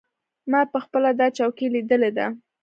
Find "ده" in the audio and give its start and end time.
2.17-2.25